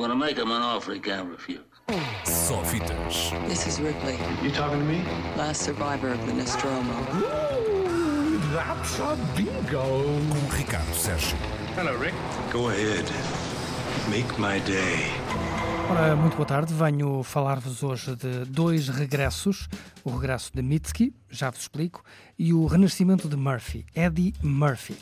gonna 0.00 0.16
make 0.16 0.36
him 0.36 0.50
an 0.50 0.62
offer 0.62 0.94
he 0.94 1.00
can't 1.00 1.28
refuse. 1.30 1.60
Só 2.24 2.62
fitas. 2.64 3.32
This 3.48 3.66
is 3.66 3.80
Ripley, 3.80 4.16
You 4.42 4.50
talking 4.52 4.78
to 4.80 4.84
me? 4.84 5.02
last 5.36 5.62
survivor 5.62 6.12
of 6.12 6.24
the 6.26 6.32
Nostromo. 6.32 6.94
That's 8.52 8.98
a 9.00 9.16
bingo. 9.36 9.82
Com 10.30 10.56
Ricardo 10.56 10.92
Sérgio. 10.94 11.36
Hello, 11.76 11.96
Rick. 11.98 12.14
Go 12.52 12.68
ahead. 12.68 13.04
Make 14.08 14.38
my 14.40 14.60
day. 14.60 15.10
Ora, 15.90 16.14
muito 16.16 16.36
boa 16.36 16.46
tarde. 16.46 16.72
Venho 16.74 17.22
falar-vos 17.22 17.82
hoje 17.82 18.14
de 18.16 18.44
dois 18.46 18.88
regressos. 18.88 19.68
O 20.04 20.10
regresso 20.10 20.50
de 20.54 20.62
Mitski, 20.62 21.12
já 21.30 21.50
vos 21.50 21.60
explico, 21.60 22.02
e 22.38 22.52
o 22.52 22.66
renascimento 22.66 23.28
de 23.28 23.36
Murphy, 23.36 23.84
Eddie 23.94 24.34
Murphy. 24.42 24.96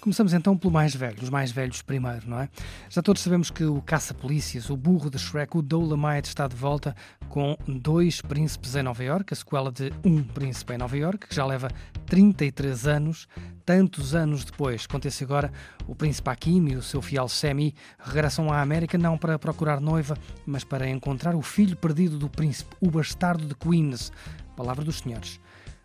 Começamos 0.00 0.34
então 0.34 0.56
pelo 0.56 0.72
mais 0.72 0.94
velho, 0.94 1.16
os 1.22 1.30
mais 1.30 1.50
velhos 1.50 1.80
primeiro, 1.80 2.28
não 2.28 2.38
é? 2.38 2.48
Já 2.90 3.00
todos 3.00 3.22
sabemos 3.22 3.50
que 3.50 3.64
o 3.64 3.80
caça-polícias, 3.80 4.68
o 4.68 4.76
burro 4.76 5.08
de 5.08 5.18
Shrek, 5.18 5.56
o 5.56 5.62
Dolomite, 5.62 6.28
está 6.28 6.46
de 6.46 6.54
volta 6.54 6.94
com 7.28 7.56
Dois 7.66 8.20
Príncipes 8.20 8.76
em 8.76 8.82
Nova 8.82 9.02
York, 9.02 9.32
a 9.32 9.36
sequela 9.36 9.72
de 9.72 9.92
Um 10.04 10.22
Príncipe 10.22 10.74
em 10.74 10.78
Nova 10.78 10.96
York, 10.96 11.28
que 11.28 11.34
já 11.34 11.46
leva 11.46 11.70
33 12.06 12.86
anos. 12.86 13.26
Tantos 13.64 14.14
anos 14.14 14.44
depois, 14.44 14.84
acontece 14.86 15.24
agora, 15.24 15.50
o 15.86 15.94
príncipe 15.94 16.28
Akim 16.28 16.68
e 16.68 16.76
o 16.76 16.82
seu 16.82 17.00
fiel 17.00 17.26
Semi 17.28 17.74
regressam 17.98 18.52
à 18.52 18.60
América 18.60 18.98
não 18.98 19.16
para 19.16 19.38
procurar 19.38 19.80
noiva, 19.80 20.18
mas 20.44 20.64
para 20.64 20.86
encontrar 20.86 21.34
o 21.34 21.40
filho 21.40 21.74
perdido 21.74 22.18
do 22.18 22.28
príncipe, 22.28 22.76
o 22.78 22.90
bastardo 22.90 23.46
de 23.46 23.54
Queens. 23.54 24.12
Palavra 24.54 24.84
dos 24.84 24.98
senhores. 24.98 25.40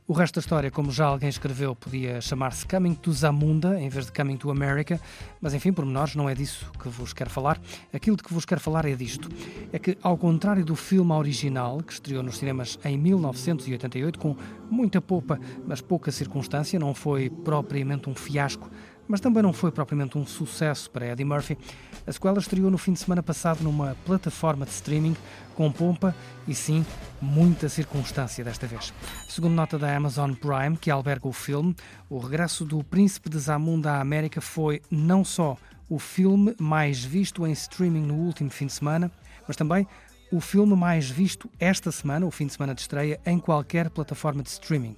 O 0.09 0.13
resto 0.13 0.33
da 0.33 0.39
história, 0.39 0.71
como 0.71 0.91
já 0.91 1.05
alguém 1.05 1.29
escreveu, 1.29 1.75
podia 1.75 2.19
chamar-se 2.19 2.65
Coming 2.65 2.95
to 2.95 3.13
Zamunda 3.13 3.79
em 3.79 3.89
vez 3.89 4.07
de 4.07 4.11
Coming 4.11 4.37
to 4.37 4.49
America, 4.49 4.99
mas 5.39 5.53
enfim, 5.53 5.71
por 5.71 5.85
menores, 5.85 6.15
não 6.15 6.27
é 6.27 6.33
disso 6.33 6.71
que 6.81 6.89
vos 6.89 7.13
quero 7.13 7.29
falar. 7.29 7.61
Aquilo 7.93 8.17
de 8.17 8.23
que 8.23 8.33
vos 8.33 8.43
quero 8.43 8.59
falar 8.59 8.85
é 8.85 8.95
disto: 8.95 9.29
é 9.71 9.77
que, 9.77 9.95
ao 10.01 10.17
contrário 10.17 10.65
do 10.65 10.75
filme 10.75 11.11
original, 11.11 11.77
que 11.83 11.93
estreou 11.93 12.23
nos 12.23 12.39
cinemas 12.39 12.79
em 12.83 12.97
1988, 12.97 14.17
com 14.17 14.35
muita 14.67 14.99
poupa, 14.99 15.39
mas 15.67 15.79
pouca 15.79 16.11
circunstância, 16.11 16.79
não 16.79 16.95
foi 16.95 17.29
propriamente 17.29 18.09
um 18.09 18.15
fiasco 18.15 18.67
mas 19.09 19.19
também 19.19 19.41
não 19.41 19.51
foi 19.51 19.71
propriamente 19.71 20.19
um 20.19 20.25
sucesso 20.25 20.89
para 20.91 21.07
Eddie 21.07 21.25
Murphy. 21.25 21.57
A 22.05 22.11
sequela 22.11 22.37
estreou 22.37 22.69
no 22.69 22.77
fim 22.77 22.93
de 22.93 22.99
semana 22.99 23.23
passado 23.23 23.63
numa 23.63 23.97
plataforma 24.05 24.65
de 24.65 24.71
streaming 24.71 25.17
com 25.55 25.71
pompa 25.71 26.15
e 26.47 26.53
sim, 26.53 26.85
muita 27.19 27.67
circunstância 27.67 28.43
desta 28.43 28.67
vez. 28.67 28.93
Segundo 29.27 29.55
nota 29.55 29.79
da 29.79 29.93
Amazon 29.93 30.33
Prime, 30.33 30.77
que 30.77 30.91
alberga 30.91 31.27
o 31.27 31.33
filme, 31.33 31.75
o 32.07 32.19
regresso 32.19 32.63
do 32.63 32.83
Príncipe 32.83 33.29
de 33.29 33.39
Zamunda 33.39 33.93
à 33.93 33.99
América 33.99 34.39
foi 34.39 34.79
não 34.91 35.25
só 35.25 35.57
o 35.89 35.97
filme 35.97 36.55
mais 36.59 37.03
visto 37.03 37.47
em 37.47 37.51
streaming 37.51 38.05
no 38.05 38.13
último 38.13 38.51
fim 38.51 38.67
de 38.67 38.73
semana, 38.73 39.11
mas 39.47 39.57
também 39.57 39.87
o 40.31 40.39
filme 40.39 40.75
mais 40.75 41.09
visto 41.09 41.49
esta 41.59 41.91
semana, 41.91 42.27
o 42.27 42.29
fim 42.29 42.45
de 42.45 42.53
semana 42.53 42.75
de 42.75 42.81
estreia, 42.81 43.19
em 43.25 43.39
qualquer 43.39 43.89
plataforma 43.89 44.43
de 44.43 44.49
streaming. 44.49 44.93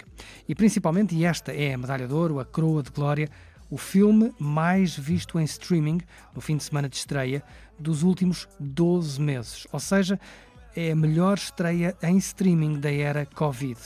E 0.46 0.54
principalmente, 0.54 1.14
e 1.14 1.24
esta 1.24 1.50
é 1.50 1.72
a 1.72 1.78
medalha 1.78 2.06
de 2.06 2.12
ouro, 2.12 2.38
a 2.38 2.44
coroa 2.44 2.82
de 2.82 2.90
glória, 2.90 3.30
o 3.72 3.78
filme 3.78 4.34
mais 4.38 4.94
visto 4.94 5.40
em 5.40 5.44
streaming 5.44 6.02
no 6.34 6.42
fim 6.42 6.58
de 6.58 6.62
semana 6.62 6.90
de 6.90 6.96
estreia 6.96 7.42
dos 7.78 8.02
últimos 8.02 8.46
12 8.60 9.18
meses. 9.18 9.66
Ou 9.72 9.80
seja, 9.80 10.20
é 10.76 10.92
a 10.92 10.94
melhor 10.94 11.38
estreia 11.38 11.96
em 12.02 12.18
streaming 12.18 12.78
da 12.78 12.92
era 12.92 13.24
Covid. 13.24 13.80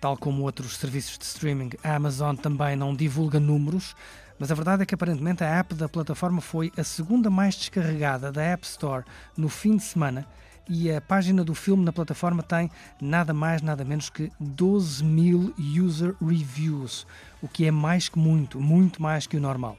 Tal 0.00 0.16
como 0.16 0.44
outros 0.44 0.76
serviços 0.76 1.18
de 1.18 1.24
streaming, 1.24 1.70
a 1.82 1.96
Amazon 1.96 2.36
também 2.36 2.76
não 2.76 2.94
divulga 2.94 3.40
números, 3.40 3.96
mas 4.38 4.52
a 4.52 4.54
verdade 4.54 4.84
é 4.84 4.86
que 4.86 4.94
aparentemente 4.94 5.42
a 5.42 5.58
app 5.58 5.74
da 5.74 5.88
plataforma 5.88 6.40
foi 6.40 6.70
a 6.76 6.84
segunda 6.84 7.28
mais 7.28 7.56
descarregada 7.56 8.30
da 8.30 8.42
App 8.42 8.64
Store 8.64 9.04
no 9.36 9.48
fim 9.48 9.76
de 9.76 9.82
semana 9.82 10.24
e 10.68 10.90
a 10.90 11.00
página 11.00 11.44
do 11.44 11.54
filme 11.54 11.84
na 11.84 11.92
plataforma 11.92 12.42
tem 12.42 12.70
nada 13.00 13.32
mais, 13.32 13.62
nada 13.62 13.84
menos 13.84 14.08
que 14.08 14.30
12 14.38 15.04
mil 15.04 15.54
user 15.58 16.14
reviews, 16.20 17.06
o 17.40 17.48
que 17.48 17.66
é 17.66 17.70
mais 17.70 18.08
que 18.08 18.18
muito, 18.18 18.60
muito 18.60 19.02
mais 19.02 19.26
que 19.26 19.36
o 19.36 19.40
normal. 19.40 19.76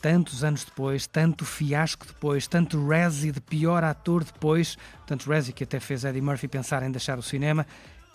Tantos 0.00 0.44
anos 0.44 0.64
depois, 0.64 1.06
tanto 1.06 1.44
fiasco 1.44 2.06
depois, 2.06 2.46
tanto 2.46 2.86
Razzie 2.86 3.32
de 3.32 3.40
pior 3.40 3.82
ator 3.82 4.22
depois, 4.22 4.78
tanto 5.06 5.28
Razzie 5.28 5.52
que 5.52 5.64
até 5.64 5.80
fez 5.80 6.04
Eddie 6.04 6.22
Murphy 6.22 6.46
pensar 6.46 6.82
em 6.82 6.90
deixar 6.90 7.18
o 7.18 7.22
cinema, 7.22 7.66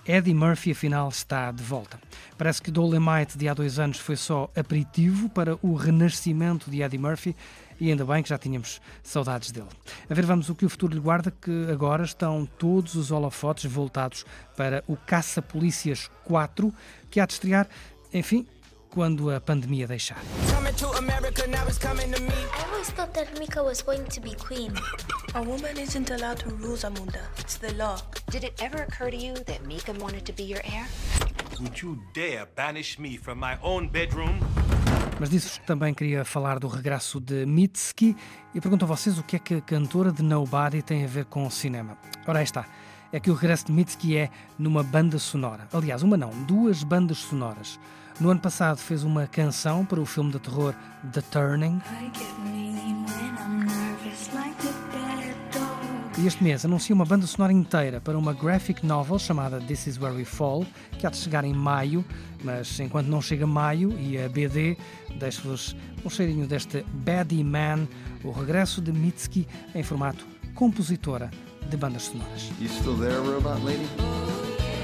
Eddie 0.06 0.34
Murphy 0.34 0.72
afinal 0.72 1.08
está 1.08 1.52
de 1.52 1.64
volta. 1.64 1.98
Parece 2.38 2.62
que 2.62 2.70
Dolomite 2.70 3.38
de 3.38 3.48
há 3.48 3.54
dois 3.54 3.80
anos 3.80 4.00
foi 4.00 4.18
só 4.18 4.50
aperitivo 4.56 5.30
para 5.30 5.58
o 5.62 5.76
renascimento 5.76 6.70
de 6.70 6.82
Eddie 6.82 7.00
Murphy 7.00 7.36
e 7.80 7.90
ainda 7.90 8.06
bem 8.06 8.22
que 8.22 8.30
já 8.30 8.38
tínhamos 8.38 8.82
saudades 9.02 9.52
dele. 9.52 9.70
A 10.10 10.14
ver, 10.14 10.26
vamos 10.26 10.50
o 10.50 10.56
que 10.56 10.66
o 10.66 10.70
futuro 10.70 10.94
lhe 10.94 11.00
guarda, 11.00 11.32
que 11.32 11.68
agora 11.72 12.04
estão 12.04 12.46
todos 12.58 12.96
os 12.96 13.12
holofotes 13.12 13.72
voltados 13.72 14.26
para 14.58 14.84
o 14.88 14.98
Caça-Polícias 14.98 16.10
4, 16.26 16.74
que 17.10 17.20
há 17.20 17.26
de 17.26 17.34
estrear, 17.34 17.68
enfim, 18.14 18.46
quando 18.90 19.32
a 19.32 19.40
pandemia 19.40 19.88
deixar. 19.88 20.22
Coming 20.54 20.74
to 20.74 20.88
America, 20.98 21.48
now 21.48 21.66
it's 21.68 21.78
coming 21.78 22.12
to 22.12 22.22
me. 22.22 22.30
I 22.30 22.70
always 22.70 22.90
thought 22.90 23.14
that 23.14 23.40
Mika 23.40 23.64
was 23.64 23.82
going 23.82 24.04
to 24.04 24.22
be 24.22 24.36
queen. 24.36 24.74
A 25.36 25.42
woman 25.42 25.80
isn't 25.80 26.12
allowed 26.12 26.38
to 26.42 26.50
rule 26.50 26.78
Zamunda. 26.78 27.22
It's 27.40 27.58
the 27.58 27.74
law. 27.74 27.98
Did 28.30 28.44
it 28.44 28.54
ever 28.62 28.84
occur 28.84 29.10
to 29.10 29.18
you 29.18 29.34
that 29.46 29.66
Mika 29.66 29.92
wanted 29.94 30.26
to 30.26 30.32
be 30.32 30.44
your 30.44 30.62
heir? 30.64 30.86
Would 31.60 31.82
you 31.82 31.98
dare 32.14 32.46
banish 32.56 33.00
me 33.00 33.18
from 33.18 33.40
my 33.40 33.58
own 33.64 33.88
bedroom? 33.88 34.40
Mas 35.20 35.32
disso 35.32 35.60
também 35.66 35.92
queria 35.92 36.24
falar 36.24 36.60
do 36.60 36.68
regresso 36.68 37.20
de 37.20 37.48
Mitski 37.48 38.16
e 38.54 38.62
pergunto 38.62 38.86
a 38.86 38.88
vocês 38.88 39.18
o 39.18 39.24
que 39.24 39.38
é 39.38 39.40
que 39.40 39.56
a 39.56 39.62
cantora 39.62 40.12
de 40.12 40.22
Nobody 40.22 40.84
tem 40.84 41.04
a 41.04 41.08
ver 41.08 41.26
com 41.26 41.48
o 41.48 41.52
cinema. 41.52 41.98
Ora, 42.28 42.38
aí 42.38 42.46
está. 42.46 42.68
É 43.12 43.20
que 43.20 43.32
o 43.32 43.34
regresso 43.34 43.66
de 43.66 43.72
Mitski 43.72 44.16
é 44.16 44.30
numa 44.60 44.84
banda 44.84 45.18
sonora. 45.18 45.68
Aliás, 45.74 46.04
uma 46.04 46.16
não, 46.16 46.30
duas 46.44 46.84
bandas 46.84 47.18
sonoras. 47.18 47.80
No 48.20 48.30
ano 48.30 48.40
passado 48.40 48.78
fez 48.78 49.04
uma 49.04 49.26
canção 49.26 49.84
para 49.84 50.00
o 50.00 50.06
filme 50.06 50.32
de 50.32 50.38
terror 50.38 50.76
The 51.12 51.22
Turning. 51.22 51.82
E 56.24 56.26
este 56.26 56.42
mês 56.42 56.64
anuncia 56.64 56.96
uma 56.96 57.04
banda 57.04 57.28
sonora 57.28 57.52
inteira 57.52 58.00
para 58.00 58.18
uma 58.18 58.32
graphic 58.32 58.86
novel 58.86 59.20
chamada 59.20 59.60
This 59.60 59.88
Is 59.88 59.98
Where 60.00 60.16
We 60.16 60.24
Fall, 60.24 60.66
que 60.98 61.06
há 61.06 61.10
de 61.10 61.18
chegar 61.18 61.44
em 61.44 61.52
maio, 61.54 62.06
mas 62.42 62.80
enquanto 62.80 63.08
não 63.08 63.22
chega 63.22 63.46
maio 63.46 63.92
e 64.00 64.18
a 64.18 64.30
BD, 64.30 64.78
deixo-vos 65.20 65.76
um 66.06 66.10
cheirinho 66.10 66.48
deste 66.48 66.86
Baddy 66.94 67.44
Man, 67.44 67.90
o 68.24 68.32
regresso 68.32 68.80
de 68.80 68.94
Mitski 68.94 69.46
em 69.76 69.84
formato 69.84 70.26
compositora 70.56 71.30
de 71.70 71.76
bandas 71.76 72.04
sonoras. 72.04 72.50
You 72.62 72.70
still 72.70 72.98
there, 72.98 73.18
robot 73.18 73.62
lady? 73.66 73.86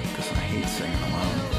Because 0.09 0.29
I 0.33 0.57
hate 0.57 0.67
singing 0.67 1.01
alone. 1.05 1.59